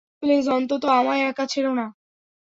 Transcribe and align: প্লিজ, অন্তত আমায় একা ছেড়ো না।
প্লিজ, 0.21 0.45
অন্তত 0.49 0.83
আমায় 0.99 1.21
একা 1.21 1.45
ছেড়ো 1.45 1.71
না। 1.73 1.85